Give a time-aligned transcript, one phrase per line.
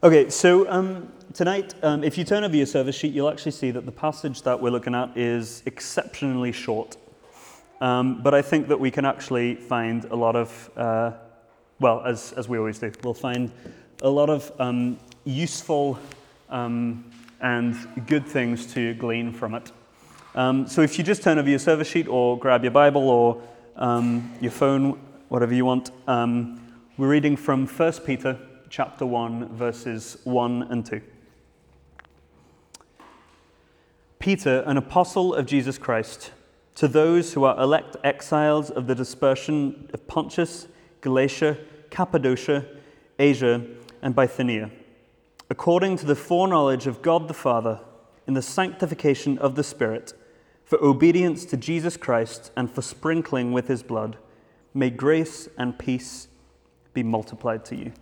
[0.00, 3.72] Okay, so um, tonight, um, if you turn over your service sheet, you'll actually see
[3.72, 6.96] that the passage that we're looking at is exceptionally short.
[7.80, 11.14] Um, but I think that we can actually find a lot of, uh,
[11.80, 13.50] well, as, as we always do, we'll find
[14.02, 15.98] a lot of um, useful
[16.48, 17.04] um,
[17.40, 17.74] and
[18.06, 19.72] good things to glean from it.
[20.36, 23.42] Um, so if you just turn over your service sheet or grab your Bible or
[24.40, 24.96] your phone,
[25.28, 28.38] whatever you want, we're reading from 1 Peter
[28.70, 31.00] chapter 1, verses 1 and 2.
[34.18, 36.32] Peter, an apostle of Jesus Christ,
[36.74, 40.68] to those who are elect exiles of the dispersion of Pontus,
[41.00, 41.56] Galatia,
[41.90, 42.66] Cappadocia,
[43.18, 43.64] Asia,
[44.02, 44.70] and Bithynia,
[45.48, 47.80] according to the foreknowledge of God the Father,
[48.26, 50.12] in the sanctification of the Spirit,
[50.64, 54.18] for obedience to Jesus Christ and for sprinkling with his blood,
[54.74, 56.28] may grace and peace
[56.92, 57.92] be multiplied to you.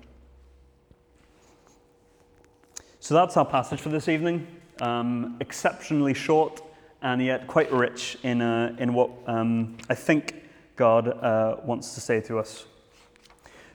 [3.06, 4.48] So that's our passage for this evening.
[4.80, 6.60] Um, exceptionally short
[7.02, 10.34] and yet quite rich in, uh, in what um, I think
[10.74, 12.64] God uh, wants to say to us.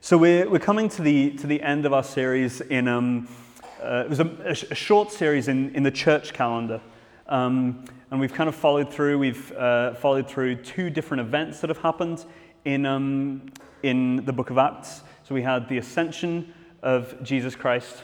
[0.02, 3.30] So we're, we're coming to the, to the end of our series in, um,
[3.82, 4.26] uh, it was a,
[4.70, 6.82] a, short series in, in the church calendar.
[7.28, 11.70] Um, and we've kind of followed through, we've uh, followed through two different events that
[11.70, 12.26] have happened
[12.66, 13.50] in, um,
[13.82, 15.04] in the book of Acts.
[15.24, 18.04] So we had the ascension of Jesus Christ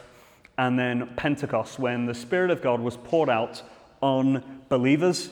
[0.58, 3.62] and then Pentecost, when the Spirit of God was poured out
[4.02, 5.30] on believers,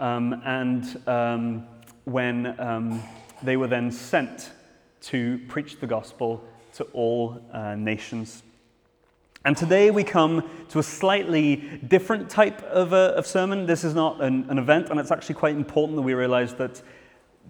[0.00, 1.66] um, and um,
[2.04, 3.00] when um,
[3.42, 4.50] they were then sent
[5.00, 6.44] to preach the gospel
[6.74, 8.42] to all uh, nations.
[9.44, 13.66] And today we come to a slightly different type of, uh, of sermon.
[13.66, 16.82] This is not an, an event, and it's actually quite important that we realize that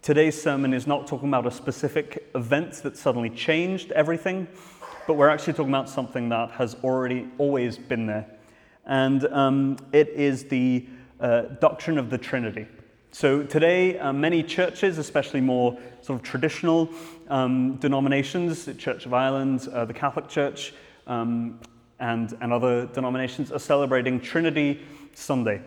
[0.03, 4.47] today's sermon is not talking about a specific event that suddenly changed everything
[5.07, 8.27] but we're actually talking about something that has already always been there.
[8.87, 10.87] And um, it is the
[11.21, 12.67] uh, doctrine of the Trinity.
[13.13, 16.91] So today, uh, many churches, especially more sort of traditional
[17.29, 20.75] um, denominations, the Church of Ireland, uh, the Catholic Church,
[21.07, 21.61] um,
[22.01, 24.81] and, and other denominations, are celebrating Trinity
[25.15, 25.63] Sunday,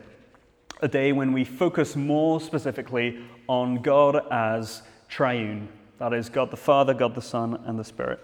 [0.82, 5.70] a day when we focus more specifically on God as triune.
[6.00, 8.20] That is, God the Father, God the Son, and the Spirit.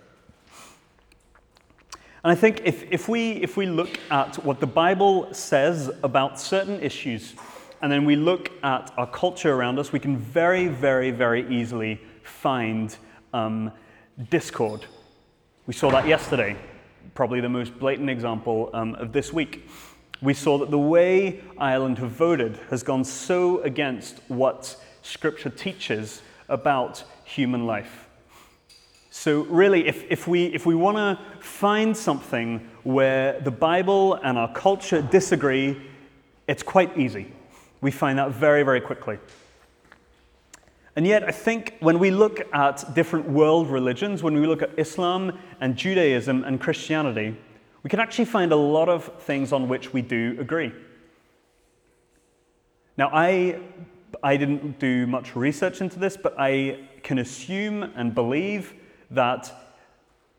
[2.24, 6.40] And I think if, if, we, if we look at what the Bible says about
[6.40, 7.34] certain issues,
[7.82, 12.00] and then we look at our culture around us, we can very, very, very easily
[12.24, 12.96] find
[13.34, 13.74] um,
[14.30, 14.86] discord.
[15.68, 16.56] We saw that yesterday,
[17.14, 19.68] probably the most blatant example um, of this week.
[20.22, 26.22] We saw that the way Ireland have voted has gone so against what Scripture teaches
[26.48, 28.03] about human life.
[29.16, 34.40] So, really, if, if we, if we want to find something where the Bible and
[34.40, 35.80] our culture disagree,
[36.48, 37.32] it's quite easy.
[37.80, 39.20] We find that very, very quickly.
[40.96, 44.72] And yet, I think when we look at different world religions, when we look at
[44.80, 47.38] Islam and Judaism and Christianity,
[47.84, 50.72] we can actually find a lot of things on which we do agree.
[52.98, 53.60] Now, I,
[54.24, 58.74] I didn't do much research into this, but I can assume and believe
[59.14, 59.52] that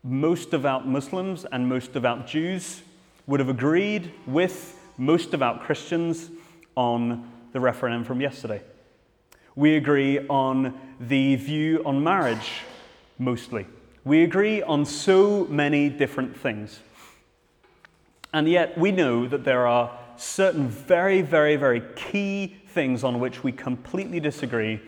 [0.03, 2.83] most devout Muslims and most devout Jews
[3.27, 6.31] would have agreed with most devout Christians
[6.77, 8.63] on the referendum from yesterday.
[9.57, 12.63] We agree on the view on marriage,
[13.19, 13.67] mostly.
[14.05, 16.81] We agree on so many different things.
[18.33, 23.45] And yet, we know that there are certain very, very, very key things on which
[23.45, 24.81] we completely disagree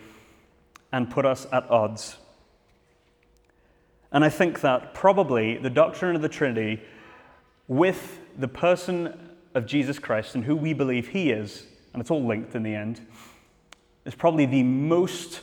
[0.92, 2.16] and put us at odds.
[4.12, 6.82] And I think that probably the doctrine of the Trinity,
[7.68, 12.24] with the person of Jesus Christ and who we believe he is, and it's all
[12.24, 13.00] linked in the end,
[14.04, 15.40] is probably the most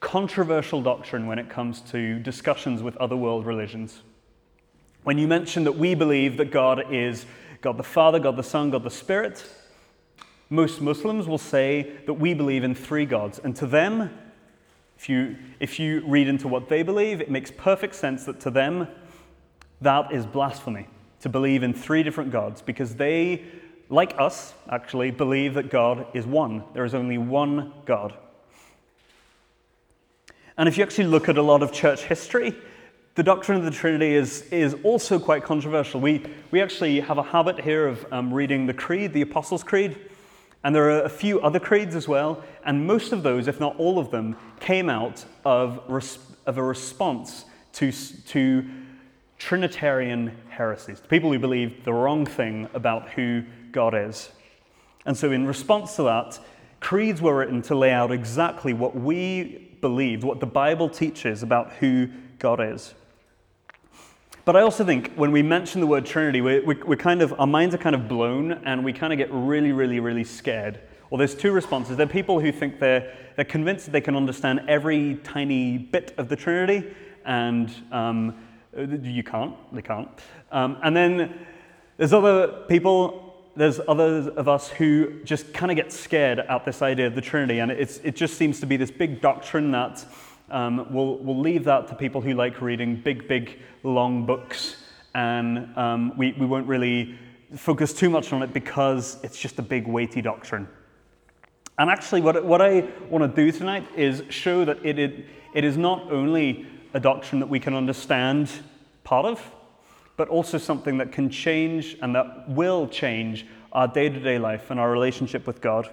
[0.00, 4.02] controversial doctrine when it comes to discussions with other world religions.
[5.02, 7.26] When you mention that we believe that God is
[7.60, 9.44] God the Father, God the Son, God the Spirit,
[10.50, 13.40] most Muslims will say that we believe in three gods.
[13.42, 14.10] And to them,
[14.98, 18.50] if you, if you read into what they believe, it makes perfect sense that to
[18.50, 18.88] them,
[19.80, 20.88] that is blasphemy
[21.20, 23.44] to believe in three different gods because they,
[23.88, 26.64] like us, actually, believe that God is one.
[26.74, 28.14] There is only one God.
[30.56, 32.52] And if you actually look at a lot of church history,
[33.14, 36.00] the doctrine of the Trinity is, is also quite controversial.
[36.00, 39.96] We, we actually have a habit here of um, reading the Creed, the Apostles' Creed.
[40.64, 43.76] And there are a few other creeds as well, and most of those, if not
[43.78, 47.44] all of them, came out of, res- of a response
[47.74, 48.64] to, to
[49.38, 54.30] Trinitarian heresies, to people who believed the wrong thing about who God is.
[55.06, 56.40] And so, in response to that,
[56.80, 61.72] creeds were written to lay out exactly what we believed, what the Bible teaches about
[61.74, 62.08] who
[62.38, 62.94] God is.
[64.48, 67.38] But I also think when we mention the word Trinity, we, we, we kind of,
[67.38, 70.80] our minds are kind of blown and we kind of get really, really, really scared.
[71.10, 71.98] Well, there's two responses.
[71.98, 76.14] There are people who think they're, they're convinced that they can understand every tiny bit
[76.16, 76.88] of the Trinity,
[77.26, 78.38] and um,
[78.74, 79.54] you can't.
[79.74, 80.08] They can't.
[80.50, 81.40] Um, and then
[81.98, 86.80] there's other people there's others of us who just kind of get scared at this
[86.80, 90.06] idea of the Trinity, and it just seems to be this big doctrine that
[90.50, 94.76] um, we'll, we'll leave that to people who like reading big, big, long books,
[95.14, 97.18] and um, we, we won't really
[97.56, 100.68] focus too much on it because it's just a big, weighty doctrine.
[101.78, 105.64] And actually, what, what I want to do tonight is show that it, it, it
[105.64, 108.50] is not only a doctrine that we can understand
[109.04, 109.54] part of,
[110.16, 114.70] but also something that can change and that will change our day to day life
[114.70, 115.88] and our relationship with God.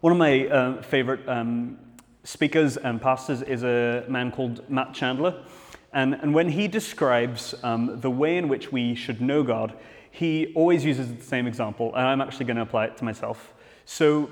[0.00, 1.78] One of my uh, favorite um,
[2.24, 5.42] speakers and pastors is a man called Matt Chandler.
[5.92, 9.74] And, and when he describes um, the way in which we should know God,
[10.10, 13.52] he always uses the same example, and I'm actually going to apply it to myself.
[13.84, 14.30] So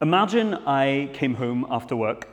[0.00, 2.28] imagine I came home after work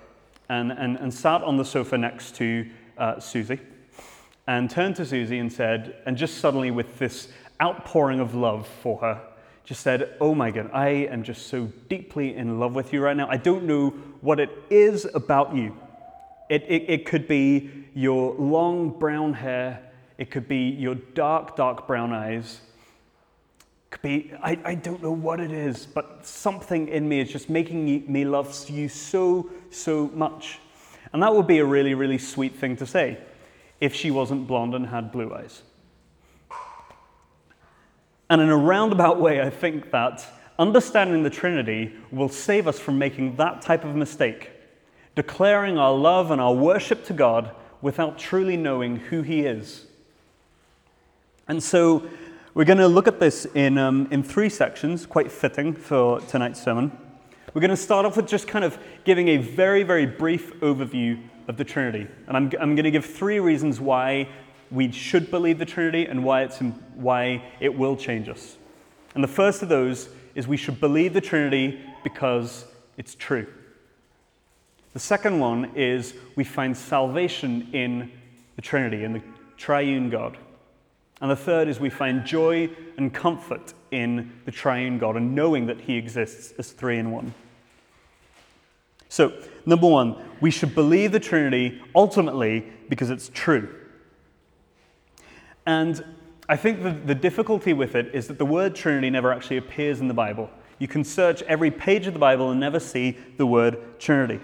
[0.49, 2.67] and, and, and sat on the sofa next to
[2.97, 3.59] uh, Susie
[4.47, 7.27] and turned to Susie and said, and just suddenly with this
[7.61, 9.21] outpouring of love for her,
[9.67, 13.17] just said, Oh my God, I am just so deeply in love with you right
[13.17, 13.27] now.
[13.29, 13.89] I don't know
[14.21, 15.77] what it is about you.
[16.49, 19.83] It, it, it could be your long brown hair,
[20.17, 22.61] it could be your dark, dark brown eyes.
[23.89, 27.49] Could be, I, I don't know what it is, but something in me is just
[27.49, 30.59] making me love you so, so much.
[31.11, 33.17] And that would be a really, really sweet thing to say
[33.81, 35.61] if she wasn't blonde and had blue eyes.
[38.29, 40.25] And in a roundabout way, I think that
[40.59, 44.51] understanding the Trinity will save us from making that type of mistake,
[45.15, 47.51] declaring our love and our worship to God
[47.81, 49.85] without truly knowing who He is.
[51.47, 52.07] And so
[52.53, 56.61] we're going to look at this in, um, in three sections, quite fitting for tonight's
[56.61, 56.91] sermon.
[57.53, 61.21] We're going to start off with just kind of giving a very, very brief overview
[61.47, 62.07] of the Trinity.
[62.27, 64.27] And I'm, I'm going to give three reasons why
[64.71, 66.59] we should believe the Trinity and why, it's,
[66.95, 68.57] why it will change us.
[69.15, 72.65] And the first of those is we should believe the Trinity because
[72.97, 73.47] it's true.
[74.93, 78.11] The second one is we find salvation in
[78.55, 79.21] the Trinity, in the
[79.57, 80.37] triune God.
[81.21, 85.65] And the third is we find joy and comfort in the triune God and knowing
[85.67, 87.33] that He exists as three in one.
[89.09, 89.33] So,
[89.65, 93.73] number one, we should believe the Trinity ultimately because it's true.
[95.67, 96.01] And
[96.47, 99.99] I think the, the difficulty with it is that the word Trinity never actually appears
[99.99, 100.49] in the Bible.
[100.79, 104.39] You can search every page of the Bible and never see the word Trinity.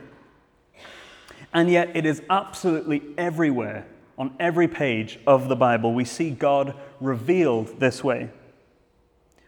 [1.54, 3.86] And yet, it is absolutely everywhere
[4.18, 5.94] on every page of the Bible.
[5.94, 8.30] We see God revealed this way.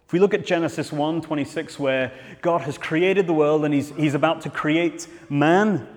[0.06, 3.90] If we look at Genesis 1 26, where God has created the world and he's,
[3.98, 5.88] he's about to create man,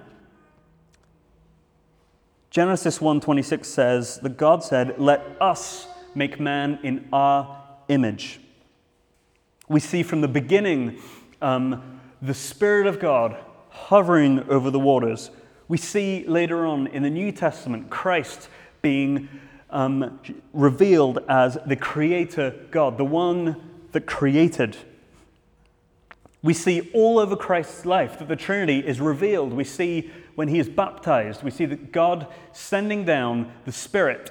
[2.59, 7.57] Genesis 1:26 says that God said, "Let us make man in our
[7.87, 8.41] image."
[9.69, 10.99] We see from the beginning
[11.41, 13.37] um, the Spirit of God
[13.69, 15.31] hovering over the waters.
[15.69, 18.49] We see later on in the New Testament Christ
[18.83, 19.29] being
[19.71, 20.19] um,
[20.53, 23.55] revealed as the Creator God, the one
[23.93, 24.77] that created.
[26.43, 29.53] We see all over Christ's life that the Trinity is revealed.
[29.53, 34.31] We see when he is baptized, we see that God sending down the Spirit,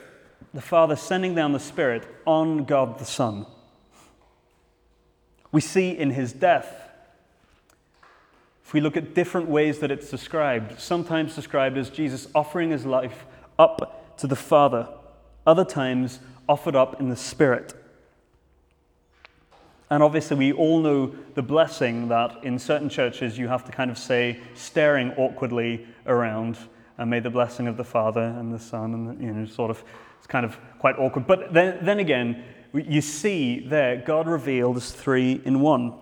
[0.54, 3.46] the Father sending down the Spirit on God the Son.
[5.52, 6.90] We see in his death,
[8.64, 12.86] if we look at different ways that it's described, sometimes described as Jesus offering his
[12.86, 13.26] life
[13.60, 14.88] up to the Father,
[15.46, 17.74] other times offered up in the Spirit.
[19.90, 23.90] And obviously, we all know the blessing that in certain churches you have to kind
[23.90, 26.58] of say, staring awkwardly around,
[26.98, 29.84] and may the blessing of the Father and the Son, and you know, sort of,
[30.18, 31.26] it's kind of quite awkward.
[31.26, 35.94] But then, then again, you see there God revealed as three in one.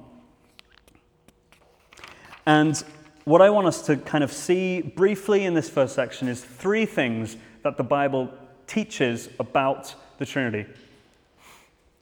[2.48, 2.84] And
[3.24, 6.86] what I want us to kind of see briefly in this first section is three
[6.86, 8.32] things that the Bible
[8.68, 10.66] teaches about the Trinity.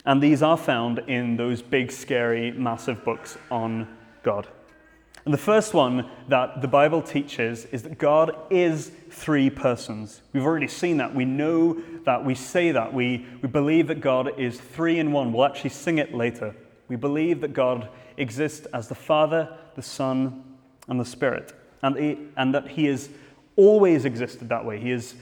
[0.06, 3.88] And these are found in those big, scary, massive books on
[4.22, 4.48] God.
[5.26, 10.22] And the first one that the Bible teaches is that God is three persons.
[10.34, 11.16] We've already seen that.
[11.16, 12.26] We know that.
[12.26, 12.94] We say that.
[12.94, 15.32] We, we believe that God is three in one.
[15.32, 16.54] We'll actually sing it later.
[16.90, 20.44] We believe that God exists as the Father, the Son,
[20.90, 23.10] and the Spirit, and, he, and that He has
[23.56, 24.80] always existed that way.
[24.80, 25.16] He is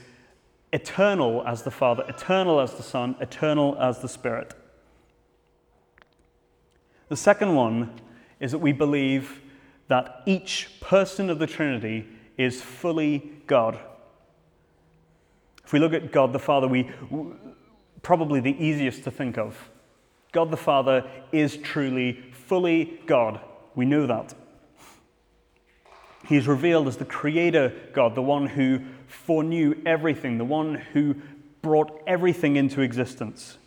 [0.72, 4.54] eternal as the Father, eternal as the Son, eternal as the Spirit.
[7.12, 7.92] The second one
[8.40, 9.42] is that we believe
[9.88, 13.78] that each person of the Trinity is fully God.
[15.62, 16.90] If we look at God the Father, we
[18.00, 19.68] probably the easiest to think of.
[20.32, 23.42] God the Father is truly fully God.
[23.74, 24.32] We know that.
[26.26, 31.16] He is revealed as the creator God, the one who foreknew everything, the one who
[31.60, 33.58] brought everything into existence.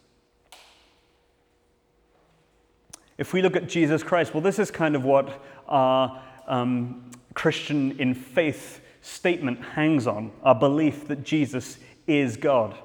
[3.18, 7.98] If we look at Jesus Christ, well, this is kind of what our um, Christian
[8.00, 12.78] in faith statement hangs on our belief that Jesus is God.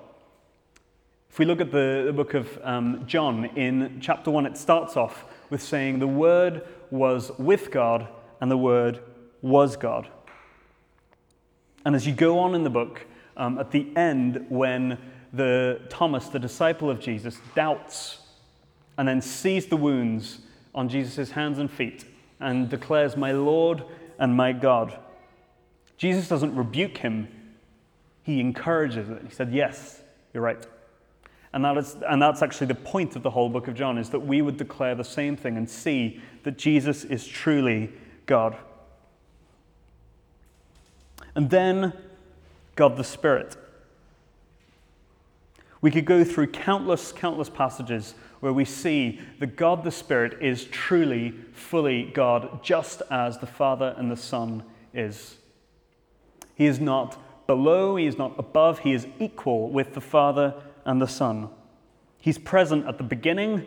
[1.30, 4.96] If we look at the, the book of um, John, in chapter 1, it starts
[4.96, 8.06] off with saying, The Word was with God,
[8.40, 9.00] and the Word
[9.42, 10.08] was God.
[11.84, 13.06] And as you go on in the book,
[13.36, 14.98] um, at the end, when
[15.32, 18.18] the Thomas, the disciple of Jesus, doubts
[19.00, 20.40] and then sees the wounds
[20.74, 22.04] on Jesus' hands and feet
[22.38, 23.82] and declares, My Lord
[24.18, 24.94] and my God.
[25.96, 27.26] Jesus doesn't rebuke him,
[28.24, 29.22] he encourages it.
[29.26, 30.02] He said, Yes,
[30.34, 30.66] you're right.
[31.54, 34.10] And, that is, and that's actually the point of the whole book of John, is
[34.10, 37.90] that we would declare the same thing and see that Jesus is truly
[38.26, 38.54] God.
[41.34, 41.94] And then
[42.76, 43.56] God the Spirit.
[45.80, 50.64] We could go through countless, countless passages where we see that God the Spirit is
[50.64, 55.36] truly, fully God, just as the Father and the Son is.
[56.54, 60.54] He is not below, he is not above, he is equal with the Father
[60.84, 61.50] and the Son.
[62.18, 63.66] He's present at the beginning,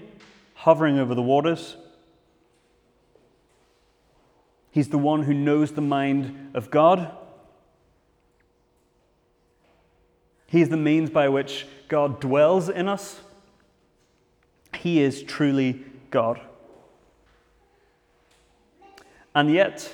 [0.55, 1.75] hovering over the waters.
[4.71, 7.15] He's the one who knows the mind of God.
[10.47, 13.19] He is the means by which God dwells in us.
[14.83, 16.41] He is truly God.
[19.33, 19.89] And yet,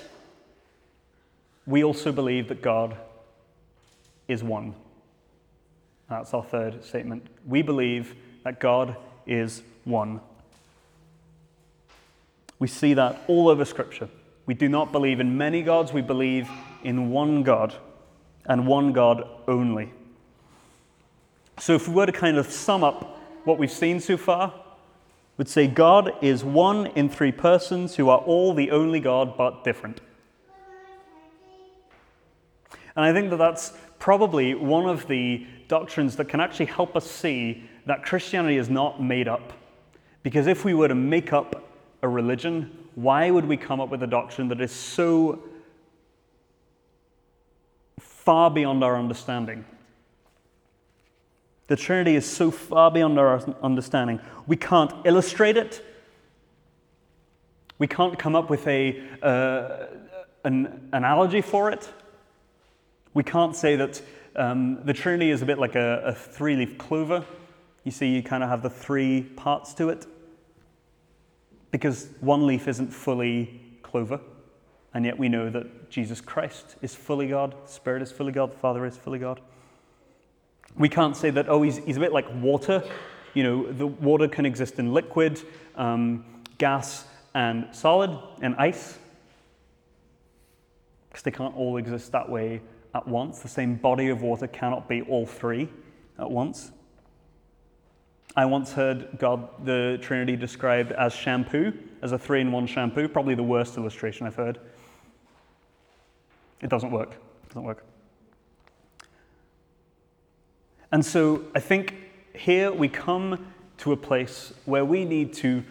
[1.68, 2.98] we also believe that God
[4.28, 4.74] is one.
[6.10, 7.28] That's our third statement.
[7.46, 8.96] We believe that God
[9.28, 10.22] is one.
[12.58, 14.10] We see that all over Scripture.
[14.48, 16.50] We do not believe in many gods, we believe
[16.84, 17.76] in one God
[18.48, 19.94] and one God only.
[21.60, 24.52] So, if we were to kind of sum up what we've seen so far,
[25.40, 29.64] would say God is one in three persons who are all the only God but
[29.64, 30.02] different.
[32.94, 37.10] And I think that that's probably one of the doctrines that can actually help us
[37.10, 39.54] see that Christianity is not made up.
[40.24, 44.04] Because if we were to make up a religion, why would we come up with
[44.04, 45.42] a doctrine that is so
[47.98, 49.64] far beyond our understanding?
[51.70, 54.20] The Trinity is so far beyond our understanding.
[54.48, 55.86] We can't illustrate it.
[57.78, 59.86] We can't come up with a, uh,
[60.44, 61.88] an analogy for it.
[63.14, 64.02] We can't say that
[64.36, 67.24] um, the Trinity is a bit like a, a three leaf clover.
[67.84, 70.08] You see, you kind of have the three parts to it.
[71.70, 74.20] Because one leaf isn't fully clover,
[74.96, 78.54] and yet we know that Jesus Christ is fully God, the Spirit is fully God,
[78.54, 79.40] the Father is fully God.
[80.80, 82.84] We can't say that, oh, he's, he's a bit like water.
[83.34, 85.40] You know, the water can exist in liquid,
[85.76, 86.26] um,
[86.58, 87.06] gas,
[87.36, 88.98] and solid, and ice.
[91.10, 92.62] Because they can't all exist that way
[92.96, 93.40] at once.
[93.40, 95.68] The same body of water cannot be all three
[96.18, 96.72] at once.
[98.36, 103.10] I once heard God, the Trinity, described as shampoo, as a three in one shampoo,
[103.10, 104.60] probably the worst illustration I've heard.
[106.62, 107.12] It doesn't work.
[107.12, 107.84] It doesn't work.
[110.92, 111.94] And so I think
[112.36, 113.48] here we come
[113.80, 115.64] to a place where we need to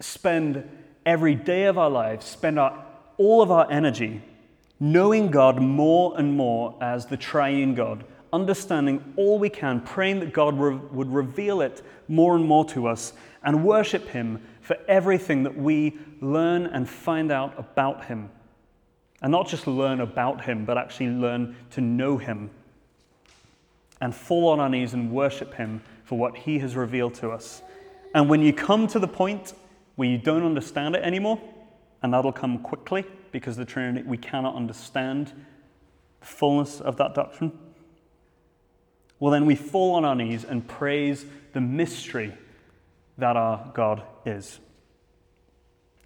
[0.00, 0.68] spend
[1.04, 2.84] every day of our lives, spend our,
[3.18, 4.22] all of our energy
[4.80, 10.32] knowing God more and more as the triune God, understanding all we can, praying that
[10.32, 13.12] God re- would reveal it more and more to us,
[13.42, 18.30] and worship Him for everything that we learn and find out about Him.
[19.22, 22.50] And not just learn about Him, but actually learn to know Him
[24.04, 27.62] and fall on our knees and worship Him for what He has revealed to us.
[28.14, 29.54] And when you come to the point
[29.96, 31.40] where you don't understand it anymore,
[32.02, 35.32] and that'll come quickly because the Trinity, we cannot understand
[36.20, 37.58] the fullness of that doctrine,
[39.20, 42.34] well, then we fall on our knees and praise the mystery
[43.16, 44.58] that our God is.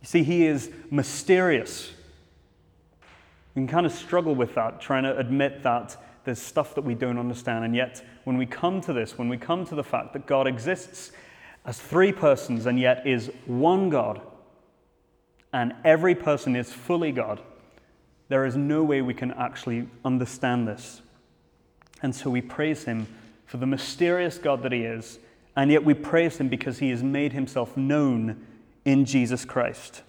[0.03, 1.91] You see, He is mysterious.
[3.57, 5.97] We can kind of struggle with that, trying to admit that
[6.29, 7.65] there's stuff that we don't understand.
[7.65, 10.47] And yet, when we come to this, when we come to the fact that God
[10.47, 11.11] exists
[11.65, 14.21] as three persons and yet is one God,
[15.55, 17.41] and every person is fully God,
[18.29, 21.01] there is no way we can actually understand this.
[22.03, 23.07] And so we praise Him
[23.47, 25.21] for the mysterious God that He is,
[25.57, 28.47] and yet we praise Him because He has made Himself known
[28.85, 30.03] in Jesus Christ.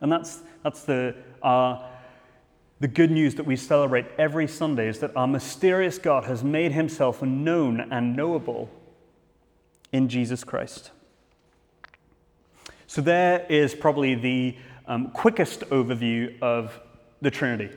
[0.00, 1.84] And that's, that's the, uh,
[2.78, 6.72] the good news that we celebrate every Sunday is that our mysterious God has made
[6.72, 8.68] Himself known and knowable
[9.92, 10.90] in Jesus Christ.
[12.86, 14.56] So, there is probably the
[14.86, 16.78] um, quickest overview of
[17.22, 17.74] the Trinity.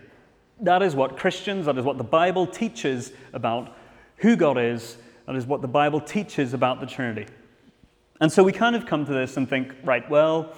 [0.61, 3.75] That is what Christians, that is what the Bible teaches about
[4.17, 7.25] who God is, that is what the Bible teaches about the Trinity.
[8.19, 10.53] And so we kind of come to this and think, right, well,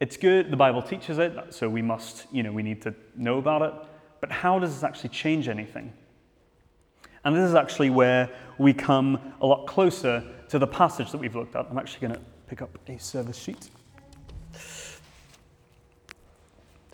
[0.00, 3.38] it's good, the Bible teaches it, so we must, you know, we need to know
[3.38, 3.74] about it.
[4.20, 5.92] But how does this actually change anything?
[7.24, 11.34] And this is actually where we come a lot closer to the passage that we've
[11.34, 11.66] looked at.
[11.70, 13.70] I'm actually going to pick up a service sheet.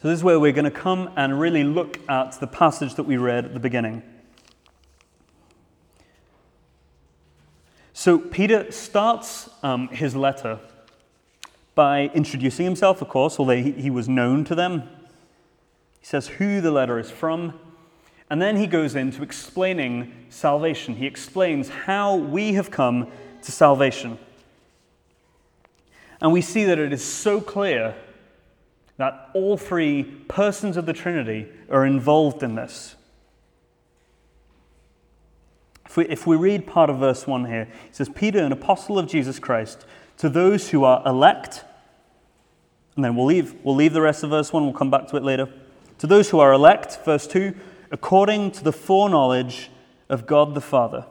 [0.01, 3.03] So, this is where we're going to come and really look at the passage that
[3.03, 4.03] we read at the beginning.
[7.93, 10.59] So, Peter starts um, his letter
[11.75, 14.83] by introducing himself, of course, although he, he was known to them.
[16.01, 17.59] He says who the letter is from,
[18.29, 20.97] and then he goes into explaining salvation.
[20.97, 23.11] He explains how we have come
[23.43, 24.19] to salvation.
[26.21, 27.95] And we see that it is so clear
[28.99, 32.97] that all three persons of the Trinity are involved in this.
[35.87, 38.99] If we, if we read part of verse 1 here, it says, Peter, an apostle
[38.99, 39.87] of Jesus Christ,
[40.21, 41.65] to those who are elect,
[42.95, 45.17] and then we'll leave, we'll leave the rest of verse 1, we'll come back to
[45.17, 45.49] it later.
[45.97, 47.55] To those who are elect, verse 2,
[47.91, 49.71] according to the foreknowledge
[50.11, 51.07] of God the Father.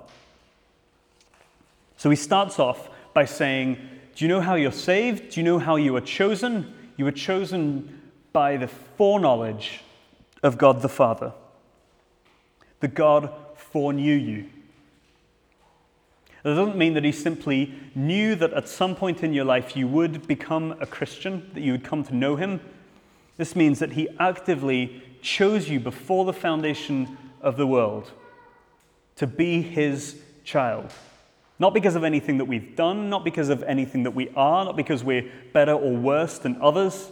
[1.98, 3.80] So he starts off by saying,
[4.16, 5.32] Do you know how you're saved?
[5.32, 6.72] Do you know how you are chosen?
[6.96, 9.82] You were chosen by the foreknowledge
[10.44, 11.34] of God the Father.
[12.80, 14.50] The God foreknew you.
[16.50, 19.88] That doesn't mean that he simply knew that at some point in your life you
[19.88, 22.60] would become a Christian, that you would come to know him.
[23.38, 28.12] This means that he actively chose you before the foundation of the world
[29.18, 30.92] to be his child.
[31.60, 34.76] Not because of anything that we've done, not because of anything that we are, not
[34.76, 37.12] because we're better or worse than others,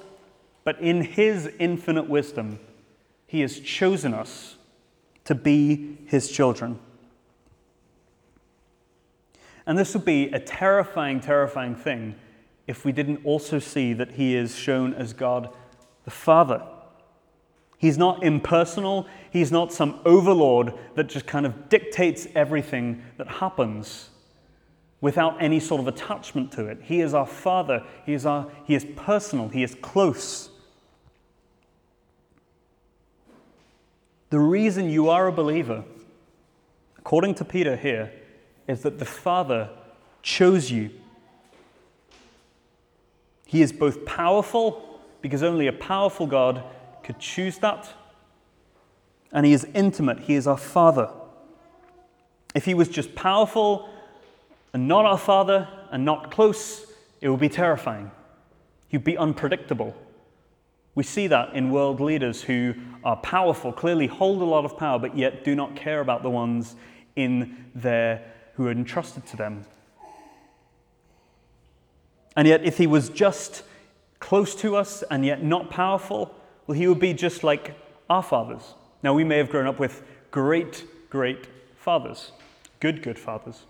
[0.64, 2.58] but in His infinite wisdom,
[3.28, 4.56] He has chosen us
[5.26, 6.80] to be His children.
[9.68, 12.16] And this would be a terrifying, terrifying thing
[12.68, 15.54] if we didn't also see that He is shown as God
[16.06, 16.64] the Father.
[17.78, 19.08] He's not impersonal.
[19.30, 24.10] He's not some overlord that just kind of dictates everything that happens
[25.02, 26.80] without any sort of attachment to it.
[26.82, 27.84] He is our Father.
[28.06, 29.50] He is, our, he is personal.
[29.50, 30.50] He is close.
[34.30, 35.84] The reason you are a believer,
[36.98, 38.12] according to Peter here,
[38.68, 39.70] is that the Father
[40.22, 40.90] chose you.
[43.46, 46.64] He is both powerful, because only a powerful God
[47.04, 47.94] could choose that,
[49.32, 50.20] and He is intimate.
[50.20, 51.10] He is our Father.
[52.54, 53.90] If He was just powerful
[54.74, 56.86] and not our Father and not close,
[57.22, 58.12] it would be terrifying.
[58.90, 59.96] He'd be unpredictable.
[60.96, 64.98] We see that in world leaders who are powerful, clearly hold a lot of power,
[64.98, 66.76] but yet do not care about the ones
[67.16, 69.66] in their who are entrusted to them.
[72.36, 73.64] And yet, if he was just
[74.20, 77.76] close to us and yet not powerful, well, he would be just like
[78.10, 78.74] our fathers.
[79.04, 82.32] Now, we may have grown up with great, great fathers,
[82.80, 83.64] good, good fathers.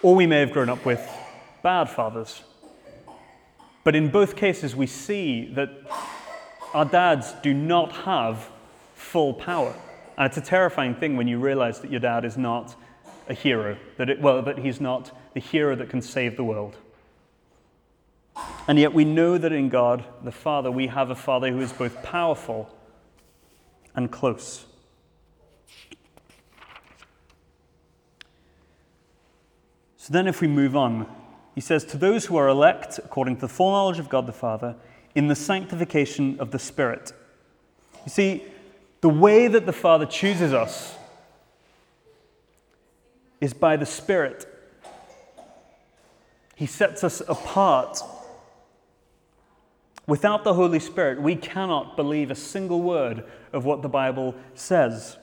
[0.00, 1.04] Or we may have grown up with
[1.62, 2.42] bad fathers.
[3.82, 5.70] But in both cases, we see that
[6.74, 8.48] our dads do not have
[8.94, 9.74] full power.
[10.18, 12.74] And it's a terrifying thing when you realize that your dad is not
[13.28, 16.76] a hero, that it, well, that he's not the hero that can save the world.
[18.66, 21.72] And yet we know that in God, the Father, we have a Father who is
[21.72, 22.68] both powerful
[23.94, 24.66] and close.
[29.96, 31.06] So then, if we move on,
[31.54, 34.74] he says, To those who are elect according to the foreknowledge of God the Father,
[35.14, 37.12] in the sanctification of the Spirit.
[38.04, 38.44] You see,
[39.00, 40.96] the way that the Father chooses us
[43.40, 44.46] is by the Spirit.
[46.56, 48.00] He sets us apart.
[50.06, 55.16] Without the Holy Spirit, we cannot believe a single word of what the Bible says.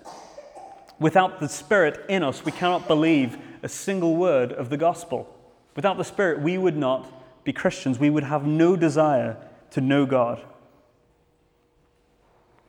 [0.99, 5.35] Without the Spirit in us, we cannot believe a single word of the gospel.
[5.75, 7.99] Without the Spirit, we would not be Christians.
[7.99, 9.35] We would have no desire
[9.71, 10.41] to know God.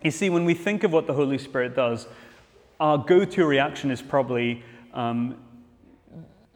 [0.06, 2.06] You see, when we think of what the Holy Spirit does,
[2.78, 4.62] our go to reaction is probably
[4.94, 5.36] um,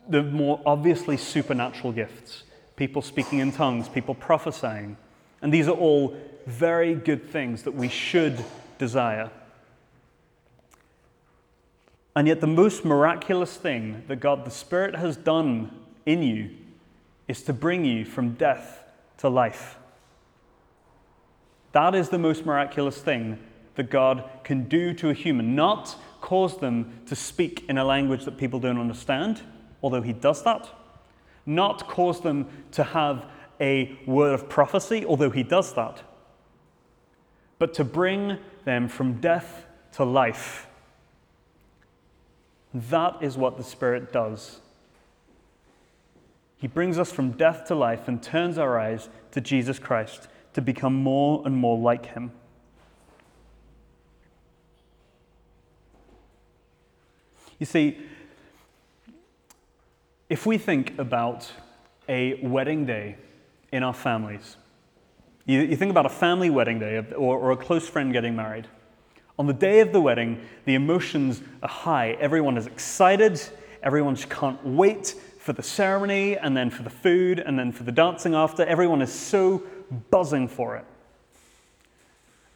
[0.08, 2.44] the more obviously supernatural gifts
[2.76, 4.96] people speaking in tongues, people prophesying.
[5.42, 8.44] And these are all very good things that we should
[8.78, 9.32] desire.
[12.14, 15.72] And yet, the most miraculous thing that God the Spirit has done
[16.06, 16.50] in you
[17.26, 18.84] is to bring you from death
[19.18, 19.76] to life.
[21.72, 23.38] That is the most miraculous thing
[23.76, 28.24] that God can do to a human, not cause them to speak in a language
[28.24, 29.40] that people don't understand,
[29.82, 30.68] although He does that,
[31.46, 33.24] not cause them to have
[33.60, 36.02] a word of prophecy, although He does that,
[37.58, 40.66] but to bring them from death to life.
[42.74, 44.60] That is what the Spirit does.
[46.56, 50.62] He brings us from death to life and turns our eyes to Jesus Christ to
[50.62, 52.32] become more and more like Him.
[57.58, 57.98] You see,
[60.30, 61.50] if we think about
[62.08, 63.16] a wedding day
[63.70, 64.56] in our families,
[65.44, 68.66] you, you think about a family wedding day or, or a close friend getting married.
[69.38, 72.12] On the day of the wedding, the emotions are high.
[72.20, 73.40] Everyone is excited.
[73.82, 77.82] Everyone just can't wait for the ceremony and then for the food and then for
[77.82, 78.64] the dancing after.
[78.64, 79.62] Everyone is so
[80.10, 80.84] buzzing for it.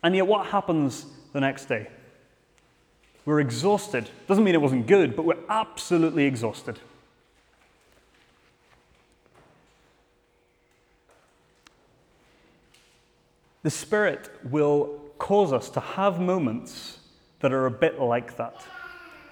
[0.03, 1.89] And yet, what happens the next day?
[3.25, 4.11] We're exhausted.
[4.29, 6.79] Doesn't mean it wasn't good, but we're absolutely exhausted.
[13.63, 16.99] The Spirit will cause us to have moments
[17.41, 18.63] that are a bit like that,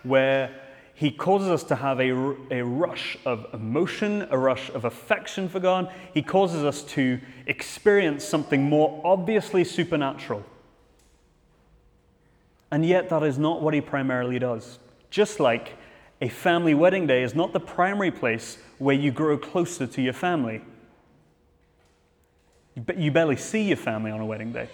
[0.05, 0.62] where
[1.03, 2.13] he causes us to have a,
[2.53, 5.93] a rush of emotion, a rush of affection for God.
[6.15, 10.45] He causes us to experience something more obviously supernatural.
[12.71, 14.79] And yet, that is not what he primarily does.
[15.11, 15.77] Just like
[16.21, 20.13] a family wedding day is not the primary place where you grow closer to your
[20.13, 20.63] family.
[22.97, 24.69] You barely see your family on a wedding day.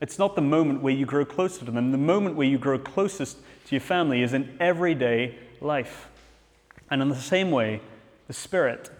[0.00, 1.92] It's not the moment where you grow closer to them.
[1.92, 6.08] The moment where you grow closest to your family is in everyday life.
[6.90, 7.80] And in the same way,
[8.26, 8.90] the Spirit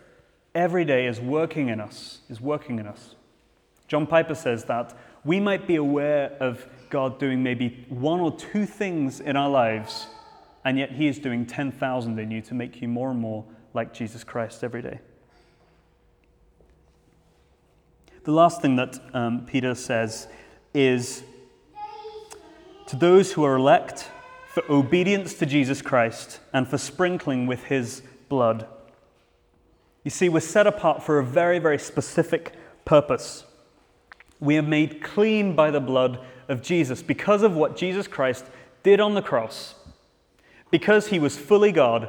[0.55, 3.17] every day is working in us, is working in us.
[3.89, 8.67] John Piper says that we might be aware of God doing maybe one or two
[8.67, 10.07] things in our lives,
[10.65, 13.93] and yet He is doing 10,000 in you to make you more and more like
[13.93, 15.01] Jesus Christ every day.
[18.23, 20.29] The last thing that um, Peter says
[20.75, 21.23] is
[22.87, 24.11] to those who are elect
[24.53, 28.67] for obedience to Jesus Christ and for sprinkling with his blood.
[30.05, 32.53] You see, we're set apart for a very, very specific
[32.85, 33.45] purpose.
[34.39, 38.45] We are made clean by the blood of Jesus because of what Jesus Christ
[38.83, 39.75] did on the cross.
[40.71, 42.09] Because he was fully God,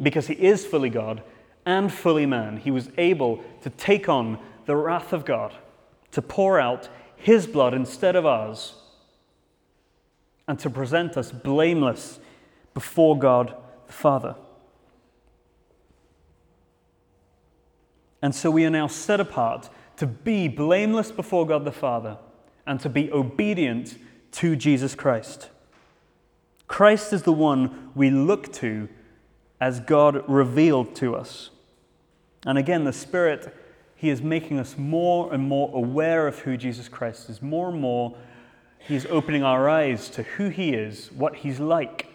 [0.00, 1.22] because he is fully God
[1.66, 5.52] and fully man, he was able to take on the wrath of God,
[6.12, 6.88] to pour out
[7.24, 8.74] his blood instead of ours,
[10.46, 12.18] and to present us blameless
[12.74, 13.54] before God
[13.86, 14.34] the Father.
[18.20, 22.18] And so we are now set apart to be blameless before God the Father
[22.66, 23.96] and to be obedient
[24.32, 25.48] to Jesus Christ.
[26.68, 28.90] Christ is the one we look to
[29.62, 31.48] as God revealed to us.
[32.44, 33.56] And again, the Spirit
[34.04, 37.40] he is making us more and more aware of who Jesus Christ is.
[37.40, 38.14] More and more,
[38.78, 42.06] He's opening our eyes to who He is, what He's like,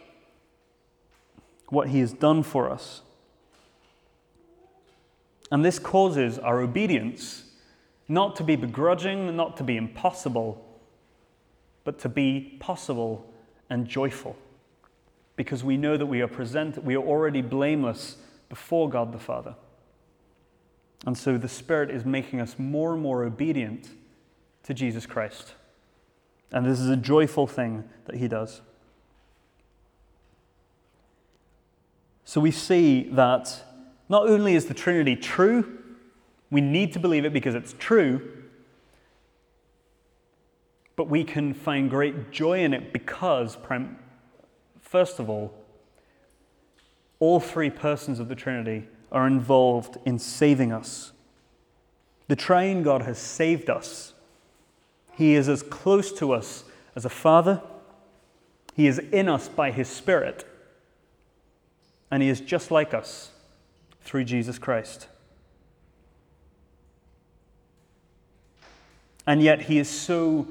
[1.69, 3.01] what He has done for us.
[5.51, 7.45] And this causes our obedience
[8.07, 10.63] not to be begrudging, not to be impossible,
[11.83, 13.33] but to be possible
[13.67, 14.37] and joyful.
[15.35, 19.55] Because we know that we are present, we are already blameless before God the Father.
[21.05, 23.89] And so the Spirit is making us more and more obedient
[24.63, 25.53] to Jesus Christ.
[26.51, 28.61] And this is a joyful thing that He does.
[32.25, 33.63] So we see that
[34.07, 35.79] not only is the Trinity true,
[36.51, 38.43] we need to believe it because it's true,
[40.95, 43.57] but we can find great joy in it because,
[44.81, 45.53] first of all,
[47.19, 51.11] all three persons of the Trinity are involved in saving us.
[52.27, 54.13] The triune God has saved us.
[55.13, 56.63] He is as close to us
[56.95, 57.61] as a father.
[58.75, 60.45] He is in us by his Spirit.
[62.11, 63.31] And he is just like us
[64.01, 65.07] through Jesus Christ.
[69.25, 70.47] And yet he is so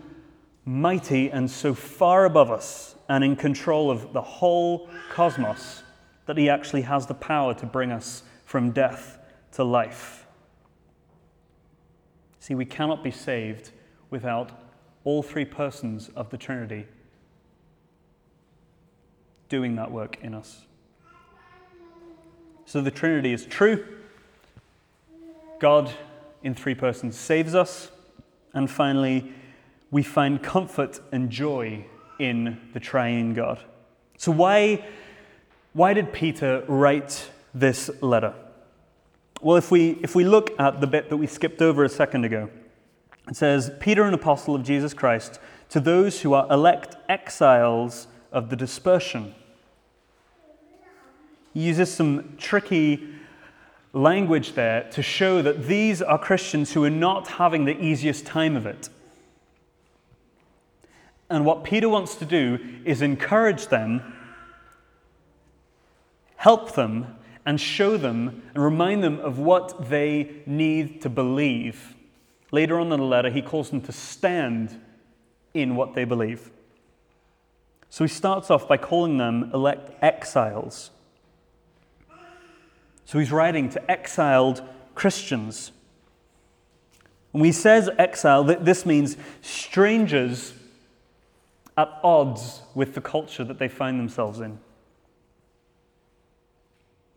[0.64, 5.82] mighty and so far above us and in control of the whole cosmos
[6.26, 9.18] that he actually has the power to bring us from death
[9.52, 10.26] to life.
[12.40, 13.72] See, we cannot be saved
[14.08, 14.52] without
[15.04, 16.86] all three persons of the Trinity
[19.50, 20.64] doing that work in us.
[22.64, 23.86] So the Trinity is true.
[25.60, 25.90] God
[26.42, 27.90] in three persons saves us.
[28.54, 29.30] And finally,
[29.90, 31.84] we find comfort and joy
[32.18, 33.60] in the triune God.
[34.16, 34.86] So, why,
[35.74, 38.34] why did Peter write this letter?
[39.40, 42.24] Well, if we, if we look at the bit that we skipped over a second
[42.24, 42.50] ago,
[43.28, 48.50] it says, Peter, an apostle of Jesus Christ, to those who are elect exiles of
[48.50, 49.34] the dispersion.
[51.54, 53.14] He uses some tricky
[53.92, 58.56] language there to show that these are Christians who are not having the easiest time
[58.56, 58.88] of it.
[61.30, 64.14] And what Peter wants to do is encourage them,
[66.36, 71.94] help them, and show them and remind them of what they need to believe.
[72.50, 74.80] Later on in the letter, he calls them to stand
[75.54, 76.50] in what they believe.
[77.90, 80.90] So he starts off by calling them elect exiles.
[83.04, 84.62] So he's writing to exiled
[84.94, 85.72] Christians.
[87.32, 90.52] When he says exile, this means strangers
[91.76, 94.58] at odds with the culture that they find themselves in.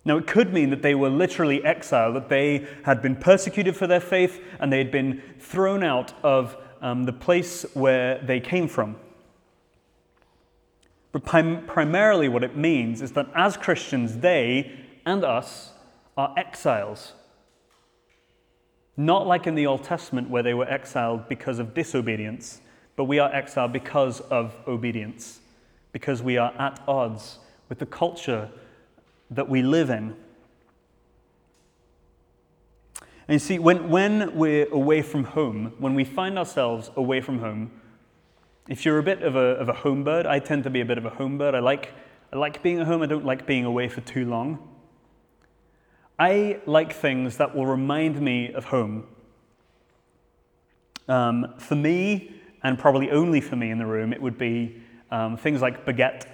[0.04, 3.86] Now, it could mean that they were literally exiled, that they had been persecuted for
[3.86, 8.68] their faith and they had been thrown out of um, the place where they came
[8.68, 8.96] from.
[11.12, 14.72] But prim- primarily, what it means is that as Christians, they
[15.06, 15.72] and us
[16.18, 17.14] are exiles.
[18.98, 22.62] Not like in the Old Testament, where they were exiled because of disobedience,
[22.96, 25.42] but we are exiled because of obedience,
[25.92, 28.50] because we are at odds with the culture
[29.32, 30.16] that we live in.
[33.28, 37.40] And you see, when, when we're away from home, when we find ourselves away from
[37.40, 37.72] home,
[38.68, 40.86] if you're a bit of a, of a home bird, I tend to be a
[40.86, 41.56] bit of a home bird.
[41.56, 41.94] I like,
[42.34, 44.68] I like being at home, I don't like being away for too long.
[46.20, 49.08] I like things that will remind me of home.
[51.08, 55.38] Um, for me, and probably only for me in the room, it would be um,
[55.38, 56.26] things like baguette,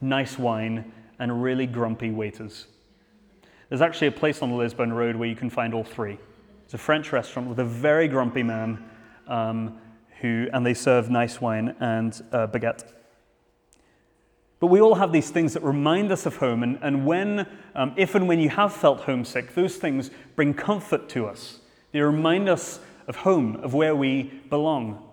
[0.00, 2.66] nice wine, and really grumpy waiters.
[3.68, 6.18] There's actually a place on the Lisburn Road where you can find all three.
[6.64, 8.84] It's a French restaurant with a very grumpy man
[9.28, 9.78] um,
[10.20, 12.92] who, and they serve nice wine and uh, baguette.
[14.58, 17.94] But we all have these things that remind us of home, and, and when, um,
[17.96, 21.60] if and when you have felt homesick, those things bring comfort to us.
[21.92, 25.08] They remind us of home, of where we belong.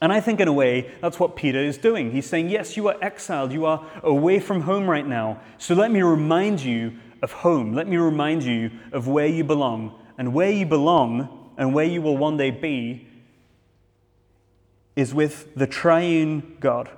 [0.00, 2.10] And I think, in a way, that's what Peter is doing.
[2.12, 3.52] He's saying, Yes, you are exiled.
[3.52, 5.40] You are away from home right now.
[5.58, 7.74] So let me remind you of home.
[7.74, 9.98] Let me remind you of where you belong.
[10.16, 13.06] And where you belong and where you will one day be
[14.96, 16.90] is with the triune God.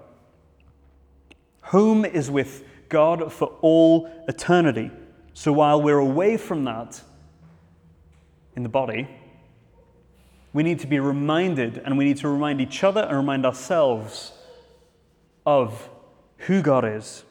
[1.63, 4.91] Home is with God for all eternity.
[5.35, 7.01] So while we're away from that
[8.55, 9.09] in the body,
[10.53, 14.33] we need to be reminded, and we need to remind each other and remind ourselves
[15.47, 15.89] of
[16.39, 17.25] who God is.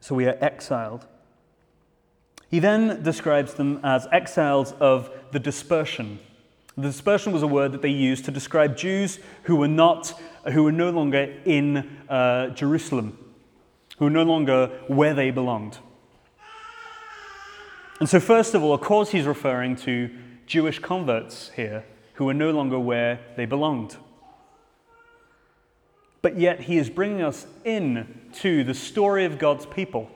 [0.00, 1.06] So we are exiled.
[2.50, 6.18] He then describes them as exiles of the dispersion.
[6.76, 10.20] The dispersion was a word that they used to describe Jews who were not,
[10.52, 13.16] who were no longer in uh, Jerusalem,
[13.98, 15.78] who were no longer where they belonged.
[18.00, 20.10] And so, first of all, of course, he's referring to
[20.52, 23.96] Jewish converts here who were no longer where they belonged.
[26.20, 30.10] But yet, he is bringing us in to the story of God's people.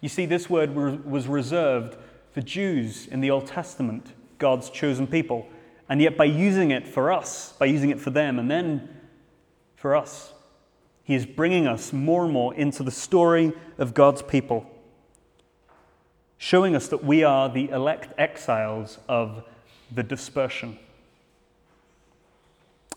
[0.00, 1.96] You see, this word was reserved
[2.32, 5.46] for Jews in the Old Testament, God's chosen people.
[5.88, 8.88] And yet, by using it for us, by using it for them, and then
[9.76, 10.32] for us,
[11.04, 14.68] he is bringing us more and more into the story of God's people,
[16.38, 19.44] showing us that we are the elect exiles of
[19.92, 20.78] the dispersion.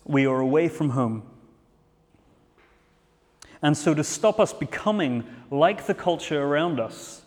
[0.04, 1.22] we are away from home.
[3.62, 7.22] And so, to stop us becoming like the culture around us,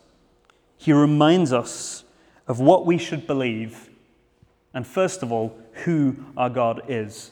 [0.77, 2.03] he reminds us
[2.47, 3.89] of what we should believe,
[4.73, 7.31] and first of all, who our God is.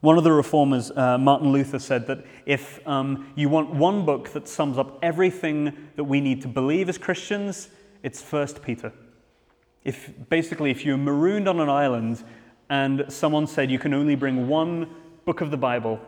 [0.00, 4.30] One of the reformers, uh, Martin Luther, said that if um, you want one book
[4.30, 7.68] that sums up everything that we need to believe as Christians,
[8.02, 8.92] it's First Peter.
[9.86, 12.24] If basically, if you're marooned on an island
[12.68, 14.90] and someone said you can only bring one
[15.24, 16.00] book of the Bible,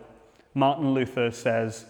[0.53, 1.85] Martin Luther says,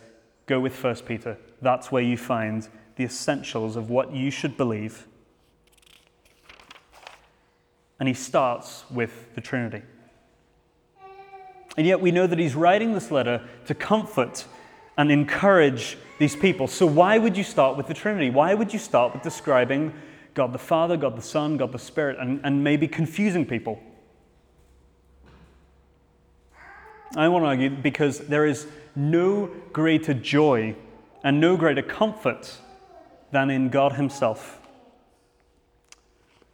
[0.45, 1.39] go with First Peter.
[1.63, 5.07] That's where you find the essentials of what you should believe.
[7.99, 9.81] And he starts with the Trinity.
[11.79, 14.45] And yet we know that he's writing this letter to comfort
[14.99, 16.67] and encourage these people.
[16.67, 18.29] So why would you start with the Trinity?
[18.29, 19.95] Why would you start with describing
[20.39, 23.83] God the Father, God the Son, God the Spirit, and, and maybe confusing people?
[27.17, 30.77] I want to argue because there is no greater joy
[31.25, 32.57] and no greater comfort
[33.33, 34.61] than in God Himself.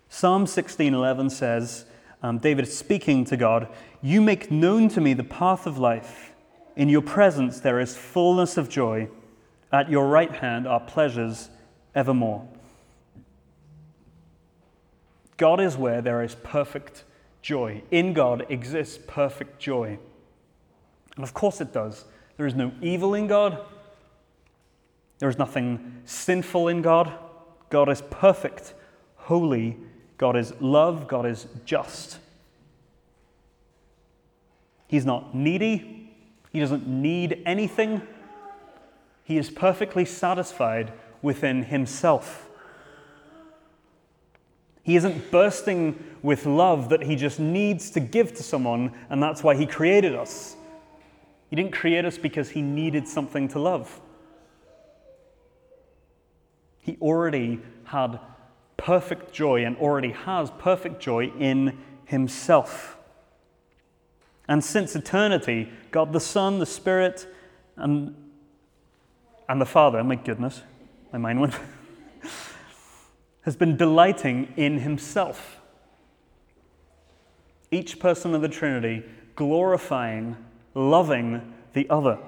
[0.08, 1.84] Psalm 16:11 says,
[2.22, 3.68] um, David speaking to God,
[4.00, 6.32] "You make known to me the path of life.
[6.74, 9.10] In your presence there is fullness of joy.
[9.70, 11.50] At your right hand are pleasures
[11.94, 12.48] evermore."
[15.36, 17.04] God is where there is perfect
[17.42, 17.82] joy.
[17.90, 19.98] In God exists perfect joy.
[21.16, 22.04] And of course it does.
[22.36, 23.64] There is no evil in God.
[25.18, 27.12] There is nothing sinful in God.
[27.70, 28.74] God is perfect,
[29.16, 29.76] holy.
[30.18, 31.08] God is love.
[31.08, 32.18] God is just.
[34.86, 36.10] He's not needy.
[36.52, 38.02] He doesn't need anything.
[39.24, 40.92] He is perfectly satisfied
[41.22, 42.48] within himself.
[44.84, 49.42] He isn't bursting with love that he just needs to give to someone, and that's
[49.42, 50.56] why he created us.
[51.48, 54.00] He didn't create us because he needed something to love.
[56.80, 58.20] He already had
[58.76, 62.98] perfect joy and already has perfect joy in himself.
[64.46, 67.26] And since eternity, God the Son, the Spirit,
[67.76, 68.14] and,
[69.48, 70.60] and the Father, my goodness,
[71.10, 71.54] my mind went,
[73.44, 75.60] has been delighting in himself.
[77.70, 79.04] Each person of the Trinity
[79.36, 80.36] glorifying
[80.74, 82.18] loving the other.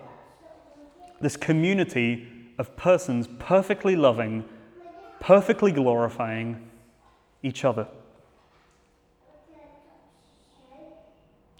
[1.20, 4.44] This community of persons perfectly loving,
[5.20, 6.68] perfectly glorifying
[7.42, 7.86] each other.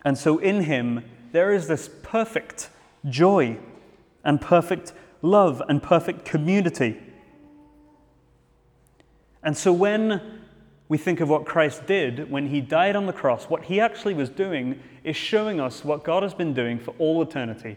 [0.05, 2.71] And so in him, there is this perfect
[3.09, 3.59] joy
[4.25, 4.93] and perfect
[5.23, 7.01] love and perfect community.
[9.47, 10.41] And so when
[10.89, 14.13] we think of what Christ did when he died on the cross, what he actually
[14.13, 17.77] was doing is showing us what God has been doing for all eternity,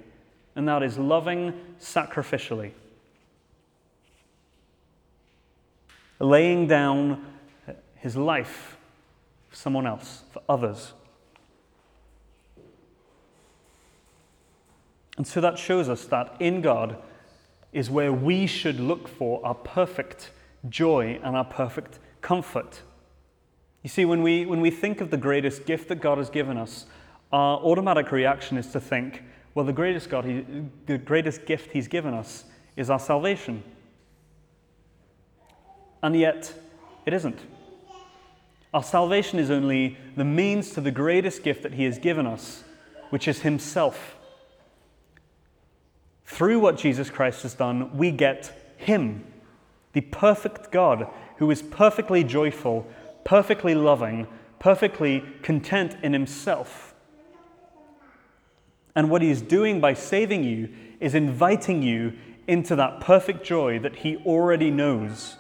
[0.55, 2.71] and that is loving sacrificially.
[6.19, 7.23] Laying down
[7.97, 8.77] his life
[9.49, 10.93] for someone else, for others.
[15.17, 16.97] And so that shows us that in God
[17.71, 20.31] is where we should look for our perfect
[20.67, 22.81] joy and our perfect comfort.
[23.83, 26.57] You see, when we, when we think of the greatest gift that God has given
[26.57, 26.85] us,
[27.31, 29.23] our automatic reaction is to think,
[29.55, 30.45] well, the greatest, God he,
[30.85, 32.45] the greatest gift He's given us
[32.75, 33.63] is our salvation.
[36.01, 36.53] And yet,
[37.05, 37.39] it isn't.
[38.73, 42.63] Our salvation is only the means to the greatest gift that He has given us,
[43.09, 44.15] which is Himself.
[46.25, 49.25] Through what Jesus Christ has done, we get Him,
[49.93, 52.89] the perfect God who is perfectly joyful
[53.29, 56.95] perfectly loving, perfectly content in himself.
[58.95, 62.13] And what he's doing by saving you is inviting you
[62.47, 65.35] into that perfect joy that he already knows.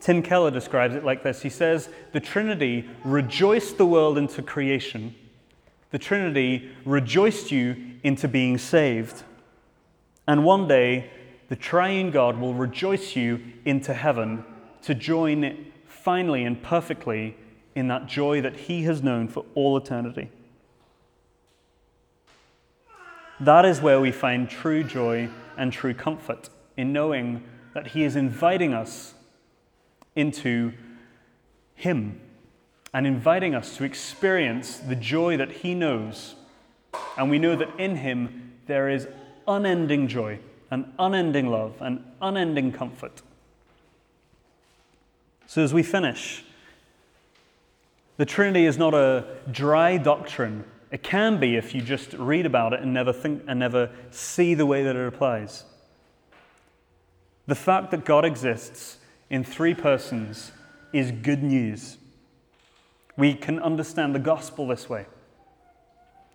[0.00, 5.14] Tim Keller describes it like this He says, The Trinity rejoiced the world into creation,
[5.90, 9.24] the Trinity rejoiced you into being saved.
[10.28, 11.10] And one day,
[11.48, 14.44] the triune God will rejoice you into heaven
[14.82, 17.36] to join finally and perfectly
[17.74, 20.30] in that joy that He has known for all eternity.
[23.40, 27.44] That is where we find true joy and true comfort in knowing
[27.74, 29.14] that He is inviting us
[30.16, 30.72] into
[31.74, 32.20] Him
[32.92, 36.34] and inviting us to experience the joy that He knows.
[37.16, 39.06] And we know that in Him there is
[39.46, 40.40] unending joy,
[40.70, 43.22] and unending love, and unending comfort.
[45.46, 46.44] So, as we finish,
[48.18, 50.64] The Trinity is not a dry doctrine.
[50.90, 54.54] It can be if you just read about it and never think and never see
[54.54, 55.64] the way that it applies.
[57.46, 58.98] The fact that God exists
[59.30, 60.50] in three persons
[60.92, 61.96] is good news.
[63.16, 65.06] We can understand the gospel this way.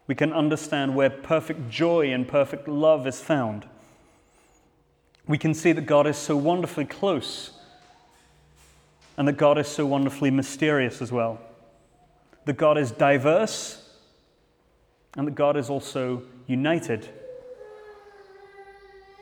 [0.07, 3.65] We can understand where perfect joy and perfect love is found.
[5.27, 7.51] We can see that God is so wonderfully close
[9.17, 11.39] and that God is so wonderfully mysterious as well.
[12.45, 13.89] That God is diverse
[15.15, 17.07] and that God is also united.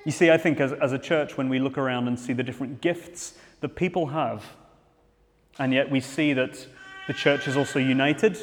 [0.05, 2.43] You see, I think as, as a church, when we look around and see the
[2.43, 4.43] different gifts that people have,
[5.59, 6.65] and yet we see that
[7.07, 8.37] the church is also united,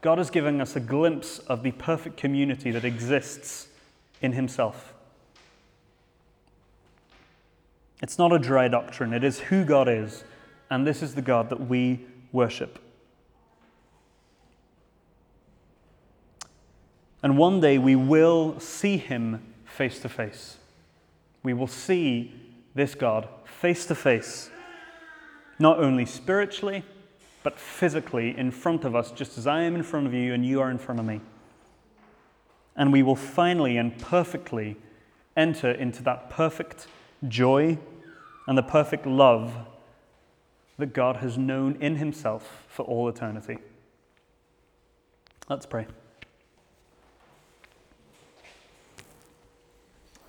[0.00, 3.68] God is giving us a glimpse of the perfect community that exists
[4.22, 4.94] in Himself.
[8.00, 10.24] It's not a dry doctrine, it is who God is,
[10.70, 12.78] and this is the God that we worship.
[17.22, 20.58] And one day we will see Him face to face.
[21.42, 22.32] We will see
[22.74, 24.50] this God face to face,
[25.58, 26.84] not only spiritually,
[27.42, 30.44] but physically in front of us, just as I am in front of you and
[30.44, 31.20] you are in front of me.
[32.76, 34.76] And we will finally and perfectly
[35.36, 36.86] enter into that perfect
[37.26, 37.78] joy
[38.46, 39.54] and the perfect love
[40.78, 43.58] that God has known in Himself for all eternity.
[45.48, 45.86] Let's pray.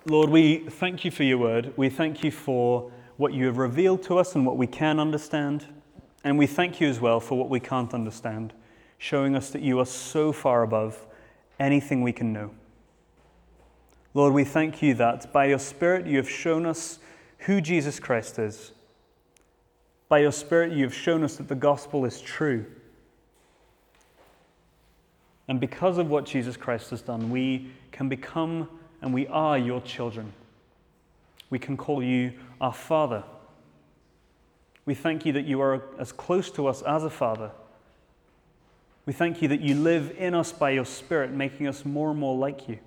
[0.06, 1.72] Lord, we thank you for your word.
[1.76, 5.66] We thank you for what you have revealed to us and what we can understand.
[6.24, 8.54] And we thank you as well for what we can't understand,
[8.98, 11.06] showing us that you are so far above
[11.58, 12.50] anything we can know.
[14.12, 16.98] Lord, we thank you that by your Spirit you have shown us
[17.38, 18.72] who Jesus Christ is.
[20.08, 22.66] By your Spirit you have shown us that the gospel is true.
[25.46, 28.68] And because of what Jesus Christ has done, we can become
[29.00, 30.32] and we are your children.
[31.48, 33.22] We can call you our Father.
[34.86, 37.52] We thank you that you are as close to us as a Father.
[39.06, 42.18] We thank you that you live in us by your Spirit, making us more and
[42.18, 42.78] more like you.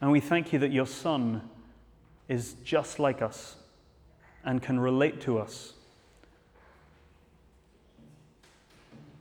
[0.00, 1.42] And we thank you that your Son
[2.28, 3.56] is just like us
[4.44, 5.74] and can relate to us.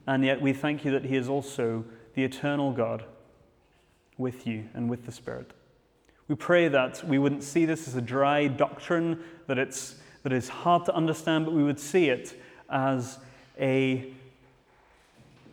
[0.07, 3.03] And yet we thank you that he is also the eternal God
[4.17, 5.51] with you and with the Spirit.
[6.27, 10.47] We pray that we wouldn't see this as a dry doctrine, that, it's, that is
[10.47, 13.17] hard to understand, but we would see it as
[13.59, 14.13] a,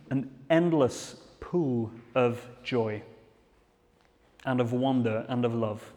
[0.09, 3.01] an endless pool of joy
[4.47, 5.93] and of wonder and of love.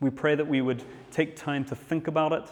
[0.00, 2.44] We pray that we would take time to think about it.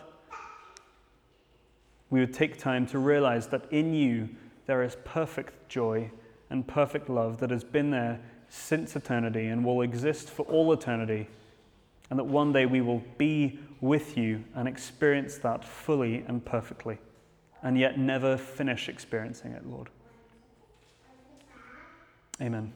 [2.10, 4.28] We would take time to realize that in you
[4.66, 6.10] there is perfect joy
[6.50, 11.28] and perfect love that has been there since eternity and will exist for all eternity,
[12.10, 16.98] and that one day we will be with you and experience that fully and perfectly,
[17.62, 19.88] and yet never finish experiencing it, Lord.
[22.40, 22.72] Amen.